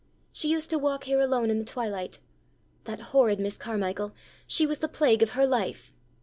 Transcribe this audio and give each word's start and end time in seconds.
She 0.33 0.47
used 0.49 0.71
to 0.71 0.79
walk 0.79 1.03
here 1.03 1.19
alone 1.19 1.51
in 1.51 1.59
the 1.59 1.63
twilight. 1.63 2.17
That 2.85 2.99
horrid 3.13 3.39
Miss 3.39 3.55
Carmichael! 3.55 4.15
she 4.47 4.65
was 4.65 4.79
the 4.79 4.87
plague 4.87 5.21
of 5.21 5.33
her 5.33 5.45
life!" 5.45 5.93